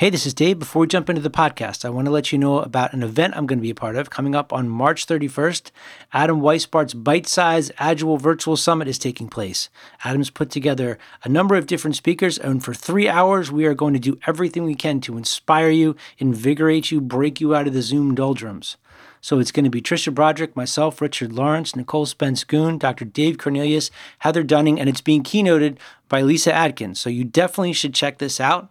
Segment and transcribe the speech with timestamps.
[0.00, 0.58] Hey, this is Dave.
[0.58, 3.34] Before we jump into the podcast, I want to let you know about an event
[3.36, 5.70] I'm going to be a part of coming up on March 31st.
[6.14, 9.68] Adam Weisbart's Bite Size Agile Virtual Summit is taking place.
[10.02, 13.92] Adam's put together a number of different speakers, and for three hours, we are going
[13.92, 17.82] to do everything we can to inspire you, invigorate you, break you out of the
[17.82, 18.78] Zoom doldrums.
[19.20, 23.04] So it's going to be Tricia Broderick, myself, Richard Lawrence, Nicole Spence Goon, Dr.
[23.04, 23.90] Dave Cornelius,
[24.20, 25.76] Heather Dunning, and it's being keynoted
[26.08, 26.98] by Lyssa Adkins.
[26.98, 28.70] So you definitely should check this out.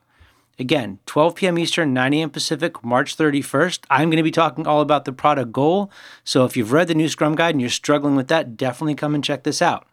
[0.59, 1.57] Again, 12 p.m.
[1.57, 2.29] Eastern, 9 a.m.
[2.29, 3.79] Pacific, March 31st.
[3.89, 5.89] I'm going to be talking all about the product goal.
[6.25, 9.15] So if you've read the new Scrum Guide and you're struggling with that, definitely come
[9.15, 9.87] and check this out.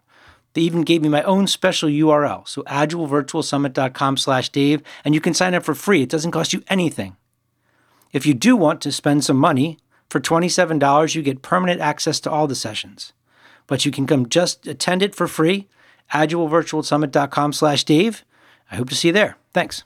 [0.53, 5.33] They even gave me my own special URL, so agilevirtualsummit.com slash Dave, and you can
[5.33, 6.01] sign up for free.
[6.01, 7.15] It doesn't cost you anything.
[8.11, 9.77] If you do want to spend some money,
[10.09, 13.13] for $27, you get permanent access to all the sessions.
[13.67, 15.67] But you can come just attend it for free,
[16.13, 18.23] agilevirtualsummit.com slash Dave.
[18.71, 19.37] I hope to see you there.
[19.53, 19.83] Thanks.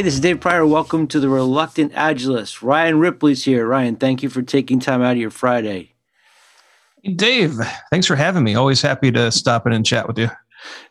[0.00, 0.64] Hey, this is Dave Prior.
[0.64, 2.62] Welcome to the Reluctant Agilist.
[2.62, 3.66] Ryan Ripley's here.
[3.66, 5.92] Ryan, thank you for taking time out of your Friday.
[7.16, 7.56] Dave,
[7.90, 8.54] thanks for having me.
[8.54, 10.30] Always happy to stop in and chat with you.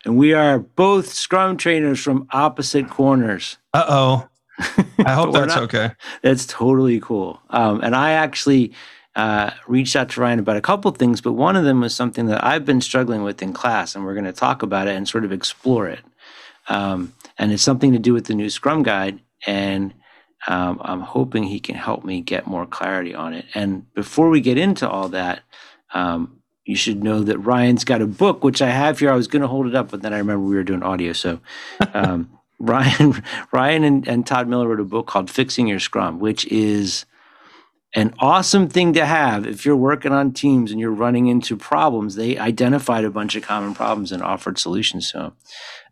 [0.05, 3.57] And we are both Scrum trainers from opposite corners.
[3.73, 4.29] Uh oh.
[5.05, 5.91] I hope that's not- okay.
[6.21, 7.41] That's totally cool.
[7.49, 8.73] Um, and I actually
[9.15, 12.27] uh, reached out to Ryan about a couple things, but one of them was something
[12.27, 15.07] that I've been struggling with in class, and we're going to talk about it and
[15.07, 15.99] sort of explore it.
[16.67, 19.93] Um, and it's something to do with the new Scrum Guide, and
[20.47, 23.45] um, I'm hoping he can help me get more clarity on it.
[23.55, 25.41] And before we get into all that,
[25.93, 26.38] um,
[26.69, 29.11] you should know that Ryan's got a book, which I have here.
[29.11, 31.13] I was going to hold it up, but then I remember we were doing audio,
[31.13, 31.39] so.
[31.95, 36.45] Um, Ryan, Ryan, and, and Todd Miller wrote a book called "Fixing Your Scrum," which
[36.47, 37.05] is
[37.95, 42.15] an awesome thing to have if you're working on teams and you're running into problems.
[42.15, 45.33] They identified a bunch of common problems and offered solutions to them.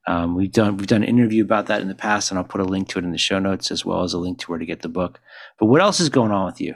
[0.08, 2.62] Um, we've done we've done an interview about that in the past, and I'll put
[2.62, 4.60] a link to it in the show notes as well as a link to where
[4.60, 5.22] to get the book.
[5.58, 6.76] But what else is going on with you?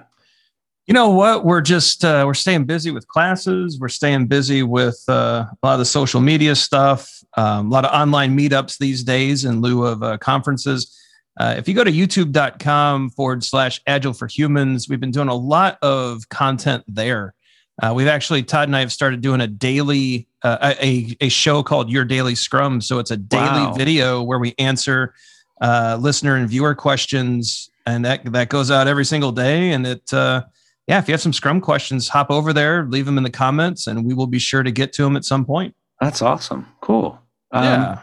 [0.91, 1.45] You know what?
[1.45, 3.79] We're just uh, we're staying busy with classes.
[3.79, 7.09] We're staying busy with uh, a lot of the social media stuff.
[7.37, 10.93] Um, a lot of online meetups these days in lieu of uh, conferences.
[11.39, 15.33] Uh, if you go to youtube.com forward slash agile for humans, we've been doing a
[15.33, 17.35] lot of content there.
[17.81, 21.63] Uh, we've actually, Todd and I have started doing a daily, uh, a, a show
[21.63, 22.81] called Your Daily Scrum.
[22.81, 23.73] So it's a daily Wow.
[23.75, 25.13] video where we answer
[25.61, 27.69] uh, listener and viewer questions.
[27.85, 29.71] And that, that goes out every single day.
[29.71, 30.43] And it, uh,
[30.87, 33.87] yeah, if you have some Scrum questions, hop over there, leave them in the comments,
[33.87, 35.75] and we will be sure to get to them at some point.
[35.99, 36.67] That's awesome.
[36.81, 37.19] Cool.
[37.51, 37.99] Um, yeah.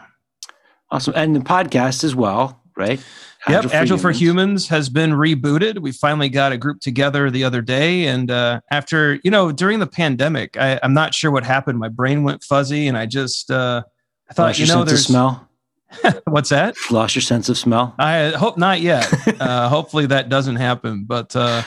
[0.91, 1.13] Awesome.
[1.15, 3.03] And the podcast as well, right?
[3.47, 5.79] Yep, Agile for, Humans has been rebooted.
[5.79, 9.79] We finally got a group together the other day, and uh, after you know, during
[9.79, 11.79] the pandemic, I, I'm not sure what happened.
[11.79, 13.83] My brain went fuzzy, and I just uh,
[14.29, 15.47] I thought, Lost you know, there's smell.
[16.25, 16.75] what's that?
[16.91, 17.95] Lost your sense of smell.
[17.97, 19.07] I hope not yet.
[19.41, 21.05] uh, hopefully that doesn't happen.
[21.05, 21.63] But uh,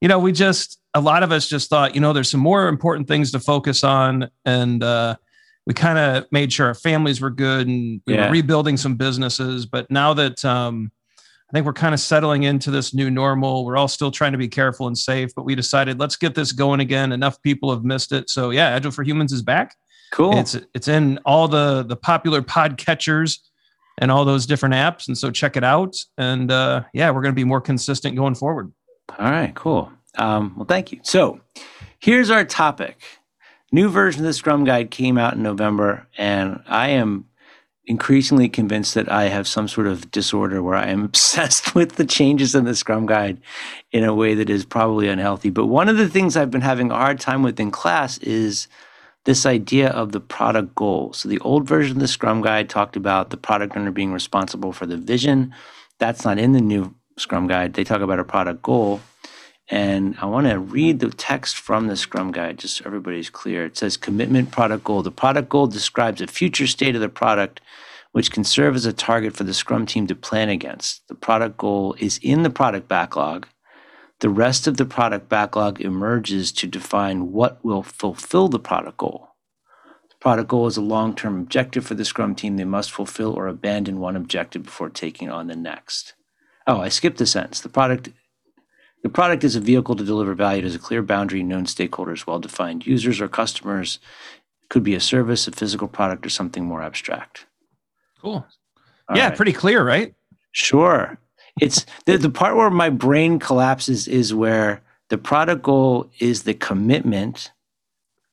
[0.00, 2.68] you know, we just a lot of us just thought, you know, there's some more
[2.68, 5.16] important things to focus on, and uh,
[5.66, 8.26] we kind of made sure our families were good, and we Yeah.
[8.26, 9.66] were rebuilding some businesses.
[9.66, 13.76] But now that um, I think we're kind of settling into this new normal, we're
[13.76, 15.30] all still trying to be careful and safe.
[15.34, 17.12] But we decided let's get this going again.
[17.12, 19.74] Enough people have missed it, so yeah, Agile for Humans is back.
[20.12, 20.38] Cool.
[20.38, 23.40] It's it's in all the the popular pod catchers
[23.98, 25.96] and all those different apps, and so check it out.
[26.16, 28.72] And uh, yeah, we're going to be more consistent going forward.
[29.18, 29.92] All right, cool.
[30.16, 31.00] Um, well, thank you.
[31.02, 31.40] So,
[31.98, 32.98] here's our topic.
[33.72, 37.26] New version of the Scrum Guide came out in November, and I am
[37.86, 42.04] increasingly convinced that I have some sort of disorder where I am obsessed with the
[42.04, 43.40] changes in the Scrum Guide
[43.92, 45.50] in a way that is probably unhealthy.
[45.50, 48.68] But one of the things I've been having a hard time with in class is
[49.24, 51.12] this idea of the product goal.
[51.12, 54.72] So, the old version of the Scrum Guide talked about the product owner being responsible
[54.72, 55.54] for the vision.
[55.98, 57.74] That's not in the new Scrum Guide.
[57.74, 59.00] They talk about a product goal.
[59.68, 63.64] And I want to read the text from the Scrum Guide just so everybody's clear.
[63.64, 65.02] It says commitment product goal.
[65.02, 67.60] The product goal describes a future state of the product
[68.12, 71.06] which can serve as a target for the Scrum team to plan against.
[71.08, 73.46] The product goal is in the product backlog.
[74.20, 79.28] The rest of the product backlog emerges to define what will fulfill the product goal.
[80.08, 82.56] The product goal is a long term objective for the Scrum team.
[82.56, 86.14] They must fulfill or abandon one objective before taking on the next.
[86.66, 87.60] Oh, I skipped a sentence.
[87.60, 88.10] The product
[89.02, 90.58] the product is a vehicle to deliver value.
[90.58, 94.00] It has a clear boundary, known stakeholders, well defined users or customers.
[94.62, 97.46] It could be a service, a physical product, or something more abstract.
[98.20, 98.44] Cool.
[99.08, 99.36] All yeah, right.
[99.36, 100.14] pretty clear, right?
[100.50, 101.18] Sure.
[101.60, 106.54] It's the, the part where my brain collapses is where the product goal is the
[106.54, 107.52] commitment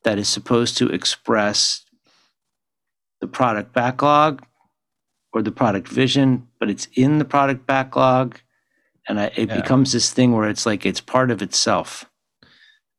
[0.04, 1.86] that is supposed to express
[3.22, 4.44] the product backlog
[5.34, 8.40] or the product vision, but it's in the product backlog.
[9.08, 9.56] And I, it Yeah.
[9.56, 12.06] becomes this thing where it's like it's part of itself.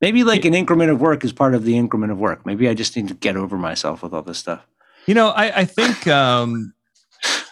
[0.00, 2.44] Maybe like an increment of work is part of the increment of work.
[2.44, 4.66] Maybe I just need to get over myself with all this stuff.
[5.06, 6.74] You know, I, I think, um,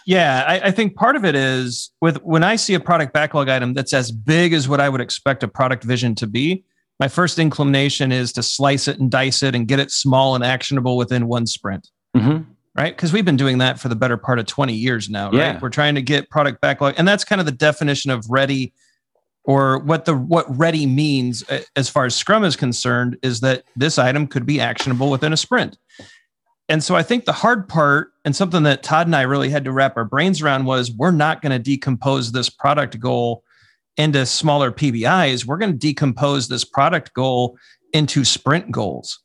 [0.05, 3.49] yeah, I, I think part of it is with when I see a product backlog
[3.49, 6.63] item that's as big as what I would expect a product vision to be.
[6.99, 10.43] My first inclination is to slice it and dice it and get it small and
[10.43, 12.41] actionable within one sprint, hmm
[12.75, 12.95] right?
[12.95, 15.37] Because we've been doing that for the better part of 20 years now, right?
[15.37, 15.59] Yeah.
[15.61, 18.73] We're trying to get product backlog, and that's kind of the definition of ready
[19.45, 21.43] or what the what ready means
[21.75, 25.37] as far as scrum is concerned is that this item could be actionable within a
[25.37, 25.77] sprint
[26.69, 29.65] and so i think the hard part and something that todd and i really had
[29.65, 33.43] to wrap our brains around was we're not going to decompose this product goal
[33.97, 37.57] into smaller pbis we're going to decompose this product goal
[37.91, 39.19] into sprint goals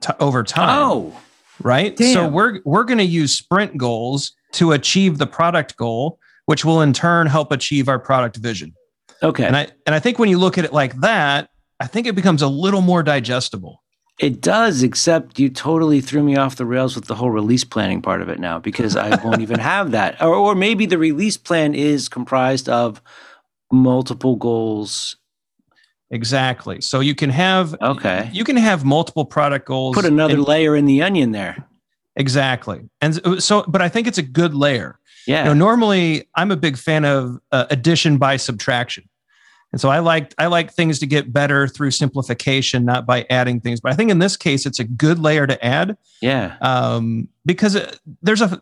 [0.00, 1.16] to, over time Oh,
[1.64, 1.98] right?
[1.98, 6.80] So we're we're going to use sprint goals to achieve the product goal, which will
[6.82, 8.74] in turn help achieve our product vision.
[9.22, 9.44] okay.
[9.44, 11.50] And I and I think when you look at it like that,
[11.80, 13.82] I think it becomes a little more digestible.
[14.18, 18.02] It does, except you totally threw me off the rails with the whole release planning
[18.02, 20.20] part of it now because I won't even have that.
[20.20, 23.02] Or, or maybe the release plan is comprised of
[23.72, 25.16] multiple goals.
[26.12, 26.80] Exactly.
[26.80, 28.30] So you can have Okay.
[28.32, 29.96] you can have multiple product goals.
[29.96, 31.66] Put another and- layer in the onion there.
[32.14, 32.82] exactly.
[33.00, 34.98] And so- but I think it's a good layer.
[35.26, 35.38] Yeah.
[35.38, 39.08] You know, normally I'm a big fan of uh, addition by subtraction.
[39.72, 43.58] And so I like I like things to get better through simplification, not by adding
[43.60, 43.80] things.
[43.80, 46.56] But I think in this case, it's a good layer to add yeah.
[46.60, 48.60] um, because uh, there's a.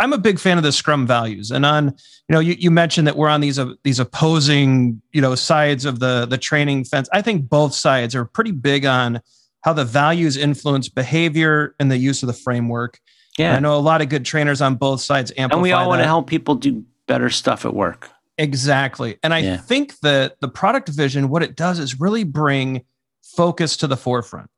[0.00, 3.06] I'm a big fan of the Scrum values, and on you know you, you mentioned
[3.06, 7.08] that we're on these uh, these opposing you know sides of the the training fence.
[7.12, 9.20] I think both sides are pretty big on
[9.62, 13.00] how the values influence behavior and the use of the framework.
[13.36, 15.88] Yeah, I know a lot of good trainers on both sides amplify And we all
[15.88, 18.10] want to help people do better stuff at work.
[18.36, 19.18] Exactly.
[19.22, 19.56] And I Yeah.
[19.56, 22.84] think that the product vision, what it does is really bring
[23.22, 24.48] focus to the forefront.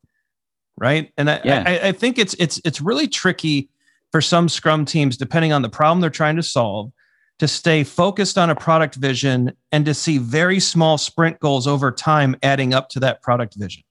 [0.79, 1.13] Right.
[1.17, 1.65] And I, Yeah.
[1.67, 3.71] I, I think it's it's it's really tricky
[4.13, 6.91] for some scrum teams, depending on the problem they're trying to solve,
[7.39, 11.91] to stay focused on a product vision and to see very small sprint goals over
[11.91, 13.83] time adding up to that product vision.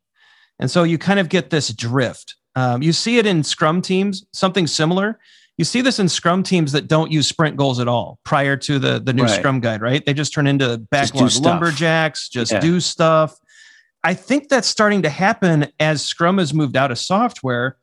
[0.59, 2.35] And so you kind of get this drift.
[2.55, 5.19] Um, you see it in scrum teams, something similar.
[5.57, 8.79] You see this in scrum teams that don't use sprint goals at all prior to
[8.79, 9.39] the, the new Right.
[9.39, 10.05] scrum guide, right?
[10.05, 11.45] They just turn into backlog stuff.
[11.45, 12.59] lumberjacks, just Yeah.
[12.59, 13.35] do stuff.
[14.03, 17.75] I think that's starting to happen as Scrum has moved out of software.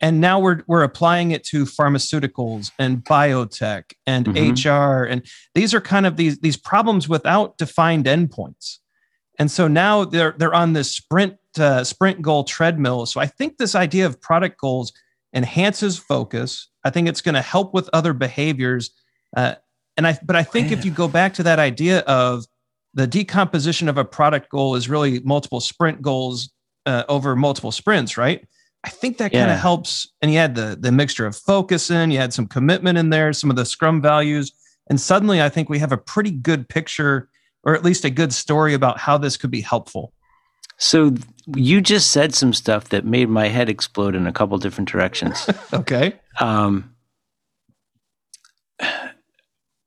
[0.00, 4.50] And now we're we're applying it to pharmaceuticals and biotech and Mhm.
[4.64, 5.04] HR.
[5.04, 5.22] And
[5.54, 8.78] these are kind of these, these problems without defined endpoints.
[9.38, 13.06] And so now they're they're on this sprint uh, sprint goal treadmill.
[13.06, 14.92] So I think this idea of product goals
[15.32, 16.68] enhances focus.
[16.84, 18.90] I think it's going to help with other behaviors.
[19.36, 19.54] Uh,
[19.96, 22.44] and I but I think if you go back to that idea of
[22.94, 26.50] the decomposition of a product goal is really multiple sprint goals
[26.86, 28.46] uh, over multiple sprints, right?
[28.84, 30.08] I think that kind of helps.
[30.20, 33.32] And you had the the mixture of focus in, you had some commitment in there,
[33.32, 34.52] some of the Scrum values,
[34.88, 37.28] and suddenly I think we have a pretty good picture,
[37.62, 40.12] or at least a good story about how this could be helpful.
[40.76, 41.14] So
[41.54, 45.48] you just said some stuff that made my head explode in a couple different directions.
[45.72, 46.14] Okay.
[46.40, 46.94] Um,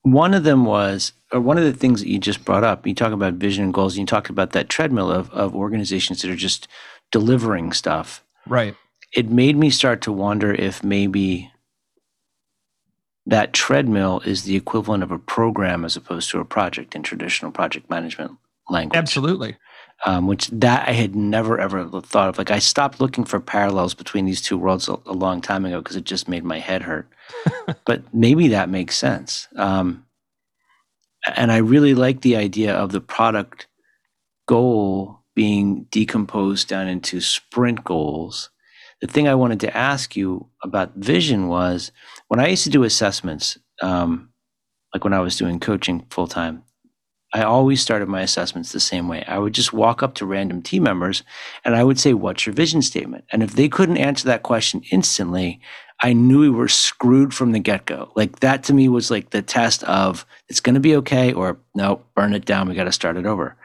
[0.01, 2.95] one of them was, or one of the things that you just brought up, you
[2.95, 6.31] talk about vision and goals, and you talked about that treadmill of, of organizations that
[6.31, 6.67] are just
[7.12, 8.24] delivering stuff.
[8.45, 8.75] Right.
[9.17, 11.51] It made me start to wonder if maybe
[13.25, 17.51] that treadmill is the equivalent of a program as opposed to a project in traditional
[17.51, 18.38] project management
[18.69, 18.95] language.
[18.95, 19.57] Absolutely.
[20.05, 22.38] um, which that I had never ever thought of.
[22.38, 25.79] Like I stopped looking for parallels between these two worlds a, a long time ago
[25.79, 27.09] because it just made my head hurt.
[27.86, 29.47] but maybe that makes sense.
[29.55, 30.05] Um,
[31.36, 33.65] and I really like the idea of the product
[34.47, 38.51] goal being decomposed down into sprint goals.
[39.01, 41.92] The thing I wanted to ask you about vision was
[42.27, 44.30] when I used to do assessments, um,
[44.94, 46.63] like when I was doing coaching full time,
[47.34, 49.24] I always started my assessments the same way.
[49.27, 51.24] I would just walk up to random team members
[51.66, 53.25] and I would say, What's your vision statement?
[53.32, 55.60] And if they couldn't answer that question instantly,
[56.00, 58.12] I knew we were screwed from the get go.
[58.16, 61.60] Like that to me was like the test of it's going to be okay or
[61.75, 62.70] no, burn it down.
[62.70, 63.56] We got to start it over.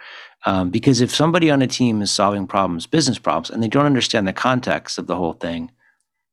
[0.44, 3.86] Um, because if somebody on a team is solving problems, business problems, and they don't
[3.86, 5.70] understand the context of the whole thing,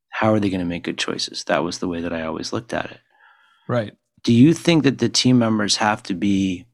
[0.08, 1.44] how are they going to make good choices?
[1.44, 3.00] That was the way that I always looked at it.
[3.68, 3.96] Right.
[4.24, 6.66] do you think that the team members have to be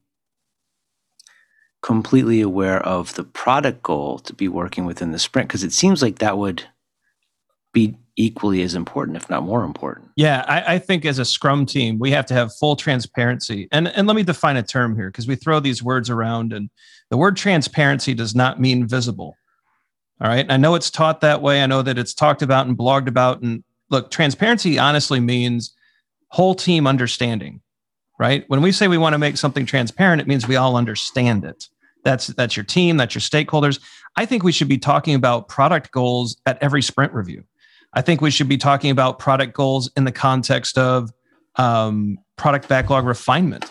[1.82, 5.48] completely aware of the product goal to be working within the sprint?
[5.48, 6.64] Because it seems like that would
[7.72, 10.10] be equally as important, if not more important.
[10.16, 13.68] Yeah, I, I, think as a Scrum team, we have to have full transparency.
[13.70, 16.70] And and let me define a term here because we throw these words around, and
[17.10, 19.36] the word transparency does not mean visible.
[20.20, 20.46] All right.
[20.48, 21.62] I know it's taught that way.
[21.62, 23.42] I know that it's talked about and blogged about.
[23.42, 25.74] And look, transparency honestly means
[26.28, 27.60] whole team understanding,
[28.18, 28.44] right?
[28.48, 31.68] When we say we want to make something transparent, it means we all understand it.
[32.02, 33.80] That's that's your team, that's your stakeholders.
[34.16, 37.44] I think we should be talking about product goals at every sprint review.
[37.96, 41.10] I think we should be talking about product goals in the context of
[41.56, 43.64] um, product backlog refinement.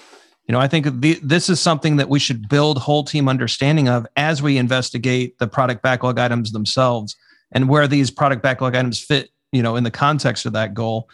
[0.47, 3.87] You know, I think the, this is something that we should build whole team understanding
[3.87, 7.15] of as we investigate the product backlog items themselves
[7.51, 11.07] and where these product backlog items fit, you know, in the context of that goal.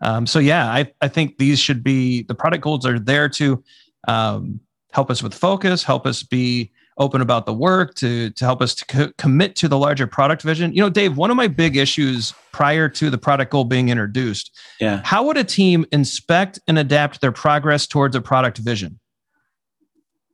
[0.00, 3.62] Um, so yeah, I, I think these should be the product goals are there to
[4.08, 4.60] um,
[4.92, 8.74] help us with focus, help us be open about the work to to help us
[8.74, 10.72] to co- commit to the larger product vision.
[10.72, 14.56] You know dave one of my big issues prior to the product goal being introduced
[14.80, 15.00] yeah.
[15.04, 19.00] how would a team inspect and adapt their progress towards a product vision?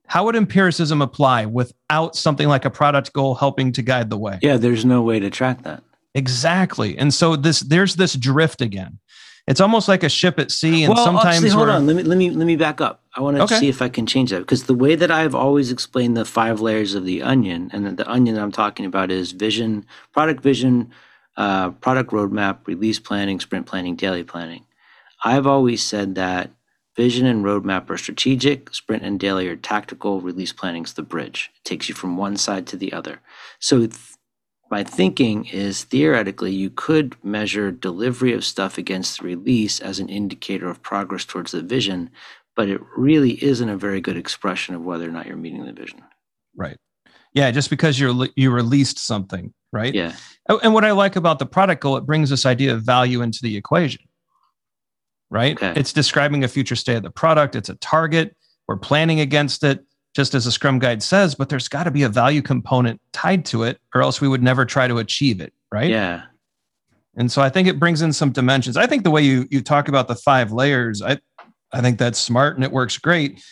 [0.06, 4.38] How would empiricism apply without something like a product goal helping to guide the way?
[4.42, 5.82] Yeah there's no way to track that.
[6.14, 6.98] Exactly.
[6.98, 8.98] And so this there's this drift again
[9.50, 11.86] it's almost like a ship at sea and well, sometimes actually, hold on.
[11.86, 13.02] Let me let me let me back up.
[13.16, 13.58] I want to Okay.
[13.58, 16.60] see if i can change that because the way that i've always explained the five
[16.60, 20.92] layers of the onion and the onion that i'm talking about is vision product vision
[21.36, 24.64] uh, product roadmap release planning sprint planning daily planning.
[25.24, 26.50] I've always said that
[26.96, 31.50] vision and roadmap are strategic sprint and daily are tactical release planning is the bridge.
[31.56, 33.20] It takes you from one side to the other.
[33.58, 33.88] So
[34.70, 40.68] my thinking is theoretically you could measure delivery of stuff against release as an indicator
[40.68, 42.10] of progress towards the vision
[42.56, 45.72] but it really isn't a very good expression of whether or not you're meeting the
[45.72, 46.02] vision
[46.56, 46.76] right
[47.32, 50.14] yeah just because you're you released something right yeah
[50.50, 53.22] Oh, And what I like about the product goal, it brings this idea of value
[53.22, 54.02] into the equation,
[55.30, 55.56] right?
[55.56, 55.78] Okay.
[55.78, 57.54] It's describing a future state of the product.
[57.54, 58.36] It's a target.
[58.66, 59.84] We're planning against it,
[60.14, 63.44] just as the Scrum Guide says, but there's got to be a value component tied
[63.46, 65.90] to it, or else we would never try to achieve it, right?
[65.90, 66.22] yeah
[67.16, 68.76] And so I think it brings in some dimensions.
[68.76, 71.18] I think the way you you talk about the five layers, I
[71.72, 73.42] I think that's smart and it works great.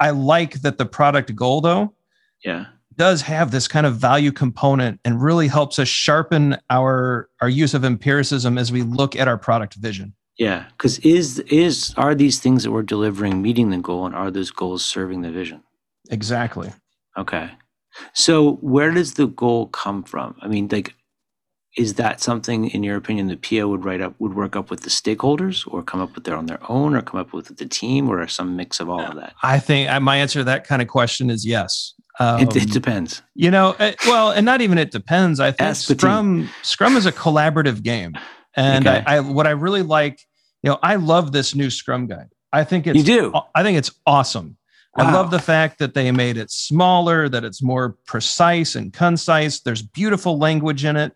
[0.00, 1.94] I like that the product goal though
[2.44, 7.48] yeah does have this kind of value component and really helps us sharpen our our
[7.48, 10.12] use of empiricism as we look at our product vision.
[10.38, 14.30] yeah because is is are these things that we're delivering meeting the goal and are
[14.30, 15.62] those goals serving the vision
[16.14, 16.72] Exactly.
[17.18, 17.50] Okay.
[18.12, 20.36] So where does the goal come from?
[20.40, 20.94] I mean, like,
[21.76, 24.80] is that something, in your opinion, the PO would write up, would work up with
[24.82, 27.66] the stakeholders, or come up with their on their own, or come up with the
[27.66, 29.34] team, or some mix of all of that?
[29.42, 31.94] I think uh, my answer to that kind of question is yes.
[32.20, 33.22] Um, it, it depends.
[33.34, 35.40] you know, uh, well, and not even it depends.
[35.40, 35.90] I think Ask.
[35.90, 38.14] Scrum Scrum is a collaborative game,
[38.56, 39.02] and Okay.
[39.04, 40.20] I, I what I really like,
[40.62, 42.28] you know, I love this new Scrum guide.
[42.52, 43.32] I think it's You do?
[43.56, 44.56] I think it's awesome.
[44.96, 49.60] I love the fact that they made it smaller, that it's more precise and concise.
[49.60, 51.12] There's beautiful language in it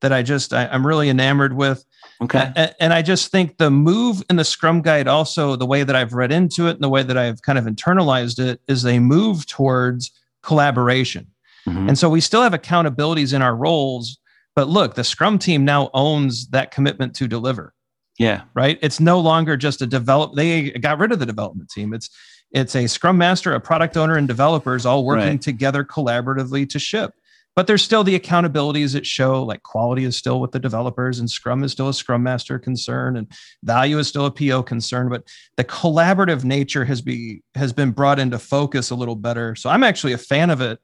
[0.00, 1.84] that I just I, I'm really enamored with.
[2.22, 2.52] Okay.
[2.56, 5.94] A- And I just think the move in the Scrum Guide, also the way that
[5.94, 8.98] I've read into it and the way that I've kind of internalized it, is they
[8.98, 10.10] move towards
[10.42, 11.26] collaboration.
[11.68, 11.88] Mhm.
[11.88, 14.18] And so we still have accountabilities in our roles.
[14.56, 17.74] But look, the Scrum team now owns that commitment to deliver,
[18.18, 18.42] Yeah.
[18.54, 18.78] right?
[18.82, 20.34] It's no longer just a develop.
[20.34, 21.94] They got rid of the development team.
[21.94, 22.10] It's
[22.52, 25.42] it's a Scrum Master, a product owner, and developers all working Right.
[25.42, 27.14] together collaboratively to ship.
[27.56, 31.28] But there's still the accountabilities that show like quality is still with the developers and
[31.28, 33.26] Scrum is still a Scrum Master concern and
[33.64, 35.08] value is still a PO concern.
[35.08, 35.24] But
[35.56, 39.56] the collaborative nature has be has been brought into focus a little better.
[39.56, 40.78] So I'm actually a fan of it.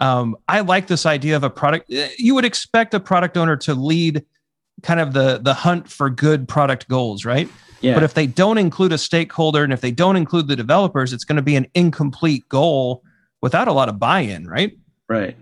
[0.00, 1.92] Um, I like this idea of a product.
[1.92, 4.24] eh, You would expect a product owner to lead
[4.82, 7.48] kind of the the hunt for good product goals, right?
[7.84, 7.94] Yeah.
[7.94, 11.24] But if they don't include a stakeholder and if they don't include the developers, it's
[11.24, 13.02] going to be an incomplete goal
[13.42, 14.72] without a lot of buy-in, right?
[15.06, 15.36] Right.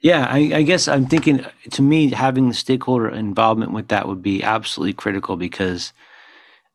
[0.00, 4.22] Yeah, I, I guess I'm thinking to me, having the stakeholder involvement with that would
[4.22, 5.92] be absolutely critical because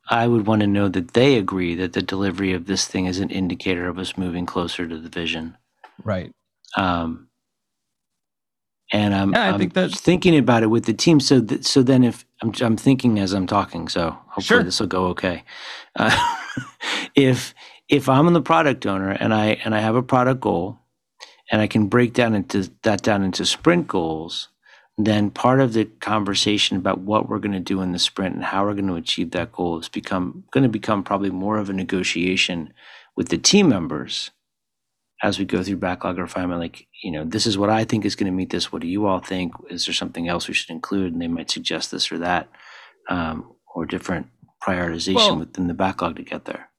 [0.09, 3.19] I would want to know that they agree that the delivery of this thing is
[3.19, 5.55] an indicator of us moving closer to the vision.
[6.03, 6.33] Right.
[6.75, 7.29] Um,
[8.91, 11.19] and I'm, Yeah, I I'm think that's- thinking about it with the team.
[11.19, 14.63] So, th- so then if I'm, I'm thinking as I'm talking, so hopefully Sure.
[14.63, 15.43] this will go okay.
[15.95, 16.15] Uh,
[17.15, 17.53] if
[17.89, 20.79] if I'm the product owner and I and I have a product goal,
[21.51, 24.47] and I can break down into that down into sprint goals,
[24.97, 28.43] then part of the conversation about what we're going to do in the sprint and
[28.45, 31.69] how we're going to achieve that goal is become going to become probably more of
[31.69, 32.73] a negotiation
[33.17, 34.31] with the team members
[35.23, 38.15] as we go through backlog refinement like you know this is what i think is
[38.15, 40.69] going to meet this what do you all think is there something else we should
[40.69, 42.49] include and they might suggest this or that
[43.09, 44.27] um, or different
[44.65, 46.69] prioritization Well- within the backlog to get there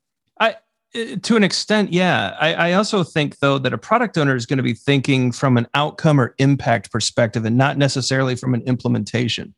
[0.40, 0.52] Uh,
[1.22, 2.37] to an extent, yeah.
[2.38, 5.56] I, I also think though that a product owner is going to be thinking from
[5.56, 9.54] an outcome or impact perspective and not necessarily from an implementation.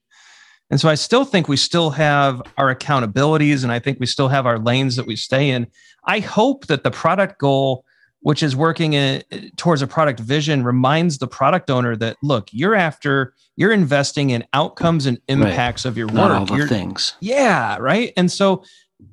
[0.71, 4.29] And so I still think we still have our accountabilities and I think we still
[4.29, 5.67] have our lanes that we stay in.
[6.07, 7.85] I hope that the product goal,
[8.25, 9.23] which is working in,
[9.57, 14.43] towards a product vision, reminds the product owner that look, you're after, you're investing in
[14.55, 16.49] outcomes and impacts of your not all work.
[16.49, 18.15] the You're- things yeah, right.
[18.17, 18.65] And so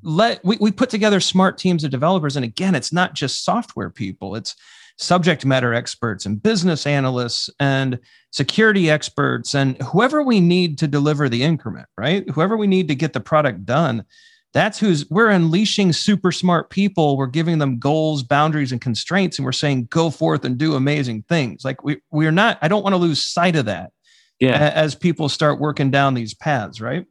[0.01, 2.37] let we, we put together smart teams of developers.
[2.37, 4.55] And again, it's not just software people, it's
[4.97, 7.99] subject matter experts and business analysts and
[8.31, 12.29] security experts and whoever we need to deliver the increment, right?
[12.29, 14.05] Whoever we need to get the product done.
[14.53, 17.15] That's who's we're unleashing super smart people.
[17.15, 21.23] We're giving them goals, boundaries, and constraints, and we're saying go forth and do amazing
[21.29, 21.63] things.
[21.63, 23.91] Like we we're not, I don't want to lose sight of that
[24.39, 27.05] yeah as people start working down these paths, right?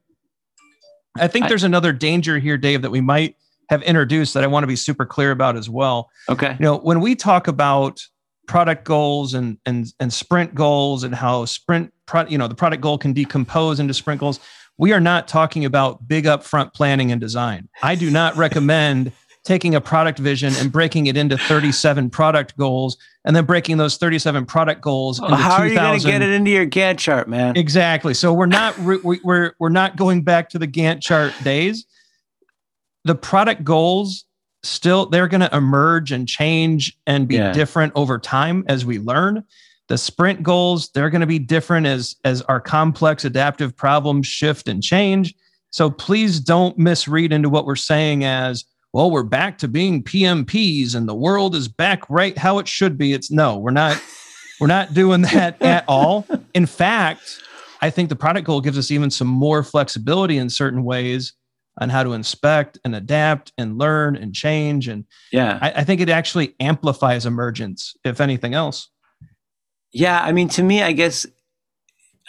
[1.18, 3.37] I think I- there's another danger here, Dave, that we might
[3.70, 6.11] have introduced that I want to be super clear about as well.
[6.28, 8.00] okay You know, when we talk about
[8.49, 12.82] product goals and and and sprint goals and how sprint pro, you know the product
[12.82, 14.40] goal can decompose into sprint goals,
[14.80, 17.68] we are not talking about big upfront planning and design.
[17.82, 19.12] I do not recommend
[19.44, 22.96] taking a product vision and breaking it into 37 product goals
[23.26, 26.30] and then breaking those 37 product goals into how are you going to get it
[26.30, 28.14] into your gantt chart man Exactly.
[28.14, 31.84] So we're not we- we're we're not going back to the Gantt chart days.
[33.04, 34.25] The product goals
[34.62, 37.52] still they're going to emerge and change and be Yeah.
[37.52, 39.44] different over time as we learn.
[39.90, 44.68] The sprint goals they're going to be different as as our complex adaptive problems shift
[44.68, 45.35] and change.
[45.70, 50.94] So please don't misread into what we're saying as well we're back to being PMPs
[50.94, 53.12] and the world is back right how it should be.
[53.12, 54.00] It's no, we're not
[54.60, 56.25] we're not doing that at all.
[56.54, 57.43] In fact,
[57.80, 61.32] I think the product goal gives us even some more flexibility in certain ways
[61.78, 64.86] on how to inspect and adapt and learn and change.
[64.86, 68.88] And yeah I, I think it actually amplifies emergence, if anything else.
[69.92, 71.26] Yeah, I mean, to me, I guess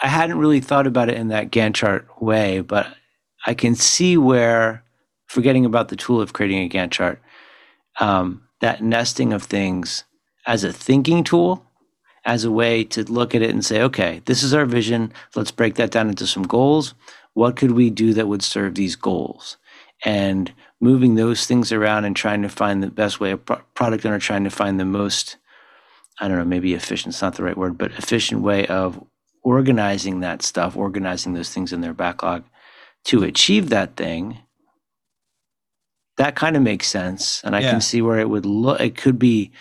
[0.02, 2.88] I hadn't really thought about it in that Gantt chart way, but
[3.45, 4.84] I can see where,
[5.28, 7.21] forgetting about the tool of creating a Gantt chart,
[8.00, 10.06] um, that nesting of things
[10.47, 11.65] as a thinking tool,
[12.26, 15.12] as a way to look at it and say, okay, this is our vision.
[15.36, 16.93] Let's break that down into some goals.
[17.34, 19.58] What could we do that would serve these goals?
[20.06, 24.06] And moving those things around and trying to find the best way, a pro- product
[24.06, 25.38] owner trying to find the most
[26.22, 29.04] I don't know, maybe efficient's not the right word, but efficient way of
[29.44, 32.44] organizing that stuff, organizing those things in their backlog
[33.06, 34.38] to achieve that thing.
[36.18, 37.42] That kind of makes sense.
[37.44, 37.72] And I Yeah.
[37.72, 39.52] can see where it would look, it could be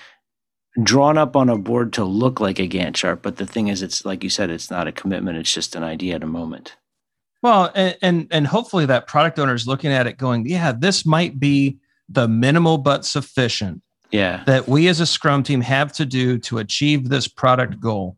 [0.83, 3.23] drawn up on a board to look like a Gantt chart.
[3.23, 5.83] But the thing is, it's like you said, it's not a commitment, it's just an
[5.83, 6.77] idea at a moment.
[7.43, 11.07] Well, and, and and hopefully that product owner is looking at it going, yeah, this
[11.07, 13.81] might be the minimal but sufficient
[14.13, 14.43] Yeah.
[14.47, 18.17] that we as a scrum team have to do to achieve this product goal.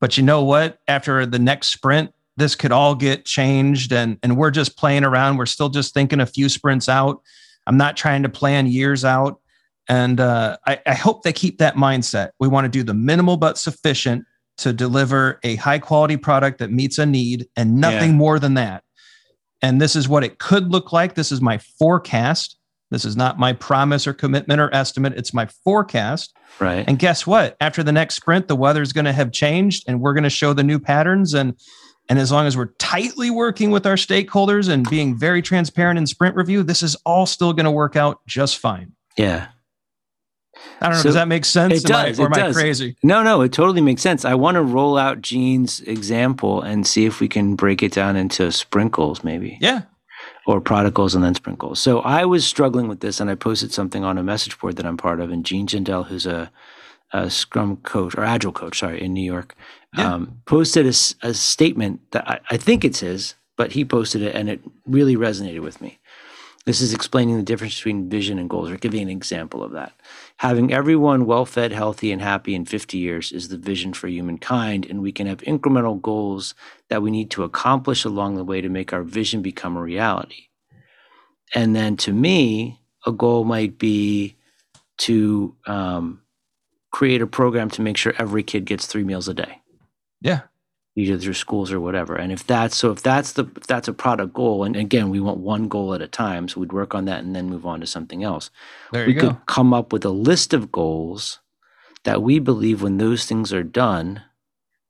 [0.00, 0.78] But you know what?
[0.88, 5.36] After the next sprint, this could all get changed and and we're just playing around.
[5.36, 7.22] We're still just thinking a few sprints out.
[7.66, 9.40] I'm not trying to plan years out.
[9.88, 12.30] And uh, I, I hope they keep that mindset.
[12.40, 14.24] We want to do the minimal but sufficient
[14.58, 18.16] to deliver a high quality product that meets a need and nothing Yeah.
[18.16, 18.82] more than that.
[19.62, 21.14] And this is what it could look like.
[21.14, 22.56] This is my forecast.
[22.90, 25.14] This is not my promise or commitment or estimate.
[25.16, 26.36] It's my forecast.
[26.60, 26.84] Right.
[26.86, 27.56] And guess what?
[27.60, 30.52] After the next sprint, the weather's going to have changed and we're going to show
[30.52, 31.34] the new patterns.
[31.34, 31.54] And
[32.08, 36.06] and as long as we're tightly working with our stakeholders and being very transparent in
[36.06, 38.92] sprint review, this is all still going to work out just fine.
[39.16, 39.48] yeah.
[40.80, 40.98] I don't know.
[40.98, 41.82] So does that make sense?
[41.82, 42.96] it Am I- does, or it am I crazy?
[43.02, 44.24] No, no, it totally makes sense.
[44.24, 48.14] I want to roll out Gene's example and see if we can break it down
[48.16, 49.58] into sprinkles, maybe.
[49.60, 49.82] Yeah.
[50.46, 51.80] Or prodigals and then sprinkles.
[51.80, 54.86] So I was struggling with this, and I posted something on a message board that
[54.86, 55.30] I'm part of.
[55.30, 56.50] And Gene Jindal, who's a,
[57.12, 59.54] a Scrum coach or Agile coach, sorry, in New York,
[59.96, 60.12] Yeah.
[60.14, 64.50] um, posted a statement that I, I think it's his, but he posted it, and
[64.50, 65.98] it really resonated with me.
[66.66, 69.92] This is explaining the difference between vision and goals, or giving an example of that.
[70.38, 74.86] Having everyone well fed, healthy, and happy in 50 years is the vision for humankind,
[74.86, 76.54] and we can have incremental goals
[76.88, 80.48] that we need to accomplish along the way to make our vision become a reality.
[81.54, 84.36] And then to me, a goal might be
[84.96, 86.22] to um,
[86.90, 89.60] create a program to make sure every kid gets three meals a day.
[90.22, 90.42] Yeah.
[90.96, 92.14] Either through schools or whatever.
[92.14, 95.20] And if that's so, if that's the if that's a product goal, and again, we
[95.20, 97.80] want one goal at a time, so we'd work on that and then move on
[97.80, 98.50] to something else.
[98.92, 99.28] There we you go.
[99.28, 101.40] could come up with a list of goals
[102.04, 104.22] that we believe, when those things are done,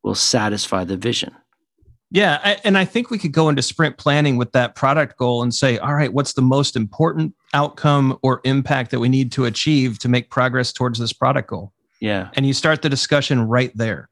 [0.02, 1.34] will satisfy the vision.
[2.10, 5.42] Yeah, I, and I think we could go into sprint planning with that product goal
[5.42, 9.46] and say, all right, what's the most important outcome or impact that we need to
[9.46, 11.72] achieve to make progress towards this product goal?
[12.00, 14.10] Yeah, And you start the discussion right there.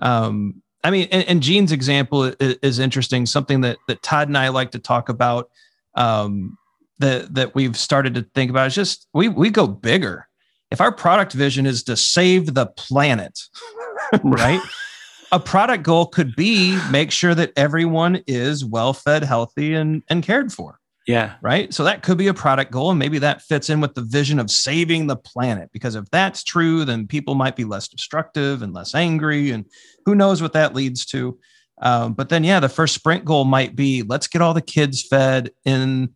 [0.00, 3.26] Um, I mean, and, and Gene's example is, is interesting.
[3.26, 5.50] Something that that Todd and I like to talk about.
[5.94, 6.56] Um,
[6.98, 10.28] that that we've started to think about is just we we go bigger.
[10.70, 13.40] If our product vision is to save the planet,
[14.22, 14.60] right?
[15.32, 20.22] a product goal could be make sure that everyone is well fed, healthy, and, and
[20.22, 21.72] cared for, yeah, right?
[21.72, 22.90] So that could be a product goal.
[22.90, 25.70] And maybe that fits in with the vision of saving the planet.
[25.72, 29.50] Because if that's true, then people might be less destructive and less angry.
[29.50, 29.64] And
[30.04, 31.38] who knows what that leads to.
[31.82, 35.02] Um, but then, yeah, the first sprint goal might be let's get all the kids
[35.02, 36.10] fed in